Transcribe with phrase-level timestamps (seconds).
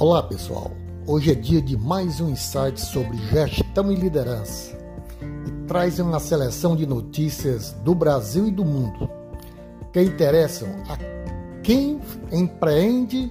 [0.00, 0.70] Olá pessoal,
[1.08, 4.78] hoje é dia de mais um insight sobre gestão e liderança
[5.44, 9.10] e traz uma seleção de notícias do Brasil e do mundo
[9.92, 10.96] que interessam a
[11.64, 12.00] quem
[12.30, 13.28] empreende,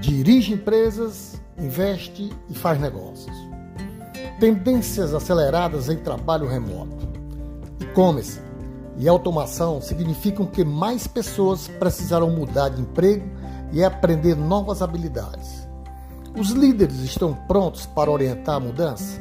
[0.00, 3.36] dirige empresas, investe e faz negócios.
[4.40, 7.08] Tendências aceleradas em trabalho remoto,
[7.78, 8.40] e-commerce
[8.98, 13.24] e automação significam que mais pessoas precisarão mudar de emprego
[13.72, 15.59] e aprender novas habilidades.
[16.36, 19.20] Os líderes estão prontos para orientar a mudança?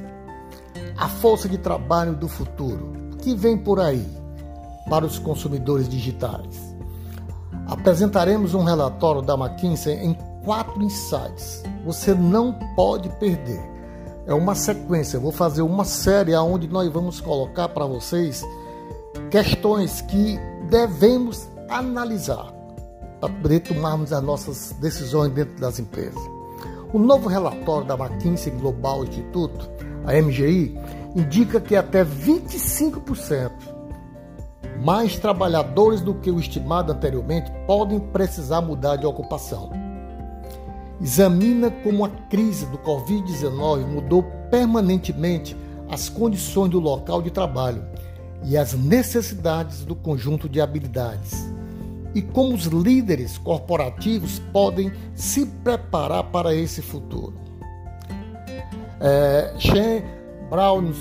[0.96, 2.92] A força de trabalho do futuro,
[3.22, 4.06] que vem por aí
[4.90, 6.76] para os consumidores digitais.
[7.68, 11.64] Apresentaremos um relatório da McKinsey em quatro insights.
[11.86, 13.62] Você não pode perder.
[14.26, 15.18] É uma sequência.
[15.18, 18.44] Eu vou fazer uma série onde nós vamos colocar para vocês
[19.32, 22.54] questões que devemos analisar
[23.20, 26.39] para poder tomarmos as nossas decisões dentro das empresas.
[26.92, 29.70] O novo relatório da McKinsey Global Instituto,
[30.06, 30.76] a MGI,
[31.16, 33.52] indica que até 25%
[34.84, 39.70] mais trabalhadores do que o estimado anteriormente podem precisar mudar de ocupação.
[41.00, 45.56] Examina como a crise do Covid-19 mudou permanentemente
[45.88, 47.84] as condições do local de trabalho
[48.46, 51.59] e as necessidades do conjunto de habilidades
[52.14, 57.34] e como os líderes corporativos podem se preparar para esse futuro.
[59.00, 60.04] É, Shen
[60.50, 60.92] Brown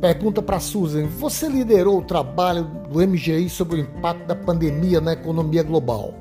[0.00, 5.12] pergunta para Susan: Você liderou o trabalho do MGI sobre o impacto da pandemia na
[5.12, 6.14] economia global?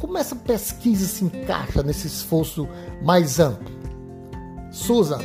[0.00, 2.68] Como essa pesquisa se encaixa nesse esforço
[3.02, 3.72] mais amplo?
[4.70, 5.20] Susan,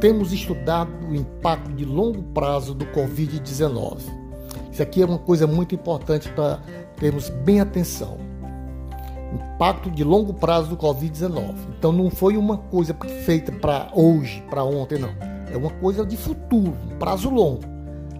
[0.00, 3.98] temos estudado o impacto de longo prazo do Covid-19.
[4.70, 6.60] Isso aqui é uma coisa muito importante para
[6.96, 8.18] termos bem atenção.
[9.32, 11.54] Impacto de longo prazo do Covid-19.
[11.78, 12.94] Então não foi uma coisa
[13.24, 15.10] feita para hoje, para ontem, não.
[15.52, 17.62] É uma coisa de futuro, um prazo longo,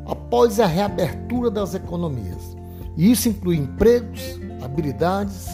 [0.07, 2.57] após a reabertura das economias.
[2.97, 5.49] E isso inclui empregos, habilidades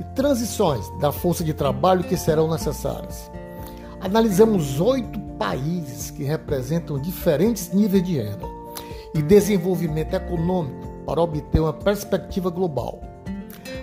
[0.00, 3.30] e transições da força de trabalho que serão necessárias.
[4.00, 8.46] Analisamos oito países que representam diferentes níveis de renda
[9.14, 13.00] e desenvolvimento econômico para obter uma perspectiva global.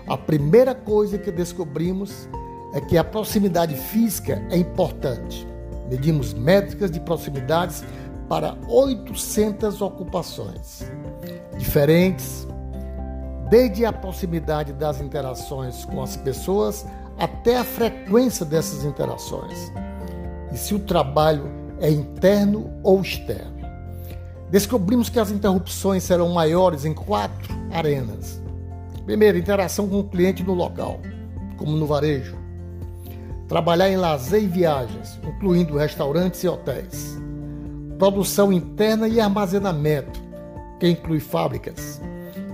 [0.08, 2.28] A primeira coisa que descobrimos
[2.74, 5.48] é que a proximidade física é importante.
[5.90, 7.84] Medimos métricas de proximidades
[8.28, 10.84] para 800 ocupações
[11.58, 12.48] diferentes,
[13.50, 16.86] desde a proximidade das interações com as pessoas
[17.18, 19.72] até a frequência dessas interações.
[20.52, 23.53] E se o trabalho é interno ou externo.
[24.54, 28.40] Descobrimos que as interrupções serão maiores em quatro arenas.
[29.04, 31.00] Primeiro, interação com o cliente no local,
[31.58, 32.38] como no varejo.
[33.48, 37.20] Trabalhar em lazer e viagens, incluindo restaurantes e hotéis.
[37.98, 40.22] Produção interna e armazenamento,
[40.80, 42.00] que inclui fábricas.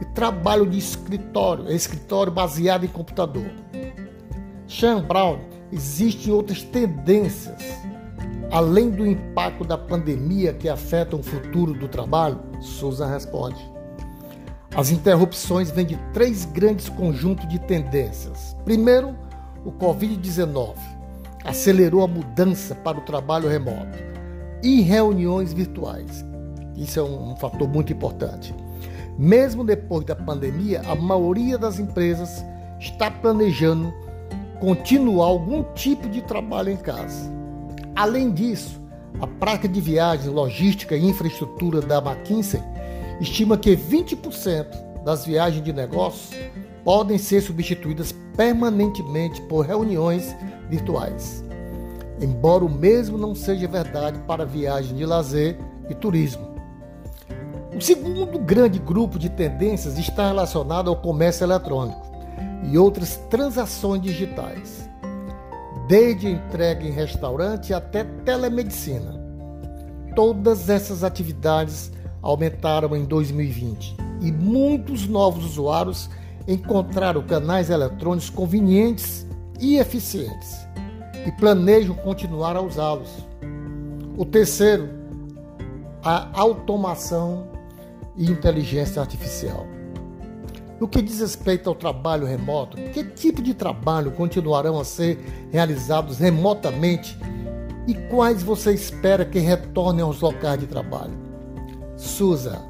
[0.02, 3.52] E trabalho de escritório, escritório baseado em computador.
[4.70, 5.40] Sean Brown,
[5.70, 7.62] existem outras tendências
[8.52, 13.64] Além do impacto da pandemia que afeta o futuro do trabalho, Souza responde.
[14.76, 18.56] As interrupções vêm de três grandes conjuntos de tendências.
[18.66, 19.16] Primeiro,
[19.64, 20.76] o Covid-19
[21.46, 23.98] acelerou a mudança para o trabalho remoto
[24.64, 26.26] e reuniões virtuais.
[26.76, 28.56] Isso é um fator muito importante.
[29.18, 32.44] Mesmo depois da pandemia, a maioria das empresas
[32.80, 33.94] está planejando
[34.60, 37.39] continuar algum tipo de trabalho em casa.
[38.00, 38.80] Além disso,
[39.20, 42.64] a prática de viagens, logística e infraestrutura da McKinsey
[43.20, 46.34] estima que 20% das viagens de negócios
[46.86, 50.34] podem ser substituídas permanentemente por reuniões
[50.70, 51.44] virtuais.
[52.22, 55.60] Embora o mesmo não seja verdade para viagem de lazer
[55.90, 56.56] e turismo.
[57.76, 62.00] O segundo grande grupo de tendências está relacionado ao comércio eletrônico
[62.64, 64.89] e outras transações digitais
[65.90, 69.20] desde entrega em restaurante até telemedicina.
[70.16, 71.92] Todas essas atividades
[72.22, 76.08] aumentaram em 2020 e muitos novos usuários
[76.48, 79.26] encontraram canais eletrônicos convenientes
[79.60, 80.60] e eficientes
[81.26, 83.10] e planejam continuar a usá-los.
[84.16, 84.90] O terceiro,
[86.04, 87.48] a automação
[88.16, 89.66] e inteligência artificial.
[90.80, 95.20] No que diz respeito ao trabalho remoto, que tipo de trabalho continuarão a ser
[95.52, 97.18] realizados remotamente
[97.86, 101.18] e quais você espera que retornem aos locais de trabalho?
[101.98, 102.62] Susa,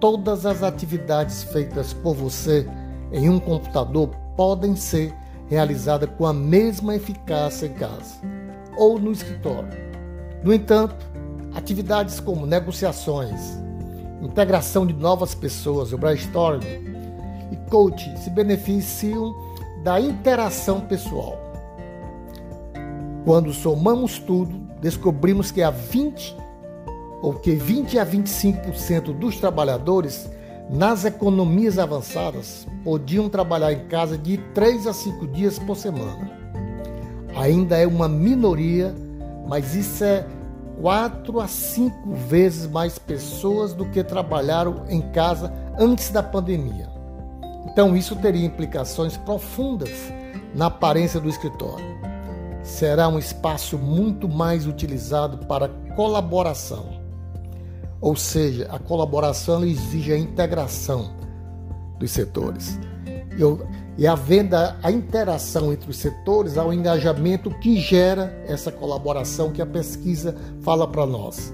[0.00, 2.66] todas as atividades feitas por você
[3.12, 5.14] em um computador podem ser
[5.46, 8.16] realizada com a mesma eficácia em casa
[8.76, 9.68] ou no escritório.
[10.42, 10.96] No entanto,
[11.54, 13.40] atividades como negociações,
[14.20, 16.93] integração de novas pessoas, o brainstorming
[17.74, 19.34] coaching se beneficiam
[19.82, 21.36] da interação pessoal.
[23.24, 26.36] Quando somamos tudo, descobrimos que há 20
[27.20, 30.30] ou que 20 a 25% dos trabalhadores
[30.70, 36.30] nas economias avançadas podiam trabalhar em casa de 3 a 5 dias por semana.
[37.34, 38.94] Ainda é uma minoria,
[39.48, 40.24] mas isso é
[40.80, 46.93] 4 a 5 vezes mais pessoas do que trabalharam em casa antes da pandemia.
[47.66, 49.90] Então, isso teria implicações profundas
[50.54, 51.84] na aparência do escritório.
[52.62, 57.02] Será um espaço muito mais utilizado para colaboração.
[58.00, 61.10] Ou seja, a colaboração exige a integração
[61.98, 62.78] dos setores.
[63.38, 63.66] Eu,
[63.96, 69.66] e havendo a interação entre os setores, há engajamento que gera essa colaboração que a
[69.66, 71.52] pesquisa fala para nós.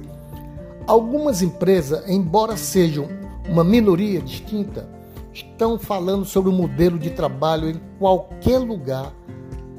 [0.86, 3.08] Algumas empresas, embora sejam
[3.48, 4.88] uma minoria distinta,
[5.32, 9.12] estão falando sobre o modelo de trabalho em qualquer lugar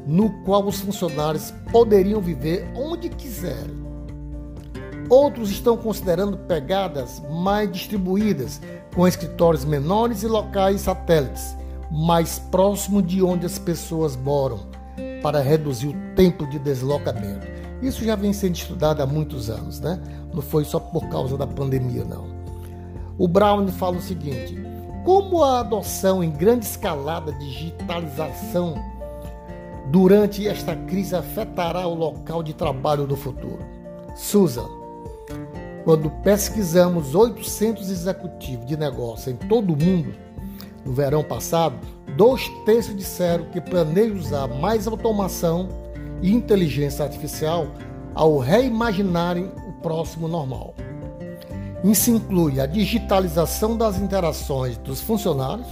[0.06, 3.82] no qual os funcionários poderiam viver onde quiserem.
[5.10, 8.62] Outros estão considerando pegadas mais distribuídas,
[8.96, 11.56] com escritórios menores e locais satélites,
[11.92, 14.60] mais próximo de onde as pessoas moram,
[15.22, 17.46] para reduzir o tempo de deslocamento.
[17.82, 20.02] Isso já vem sendo estudado há muitos anos, né?
[20.34, 22.26] Não foi só por causa da pandemia, não.
[23.18, 24.56] O Brown fala o seguinte:
[25.04, 28.76] como a adoção em grande escalada digitalização
[29.88, 33.60] durante esta crise afetará o local de trabalho no futuro?
[34.16, 34.68] Susan,
[35.84, 40.14] quando pesquisamos 800 executivos de negócio em todo o mundo
[40.86, 41.76] no verão passado,
[42.16, 45.70] dois terços disseram que planejam usar mais automação
[46.22, 47.68] e inteligência artificial
[48.14, 50.76] ao reimaginarem o próximo normal.
[51.84, 55.68] Isso inclui a digitalização das interações dos funcionários,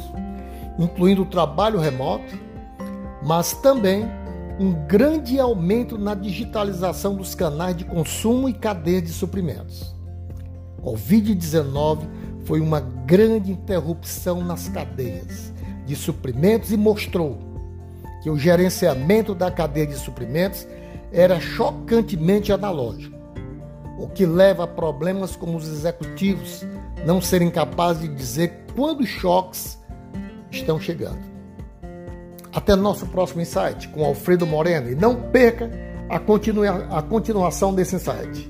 [0.80, 2.38] incluindo o trabalho remoto,
[3.24, 4.06] mas também
[4.60, 9.96] um grande aumento na digitalização dos canais de consumo e cadeias de suprimentos.
[10.84, 12.08] Covid-19
[12.44, 15.54] foi uma grande interrupção nas cadeias
[15.86, 17.38] de suprimentos e mostrou
[18.24, 20.68] que o gerenciamento da cadeia de suprimentos
[21.12, 23.19] era chocantemente analógico
[24.00, 26.66] o que leva a problemas como os executivos
[27.06, 29.78] não serem capazes de dizer quando os choques
[30.50, 31.20] estão chegando.
[32.54, 35.70] Até nosso próximo insight com Alfredo Moreno e não perca
[36.10, 38.50] a, continua, a continuação desse insight.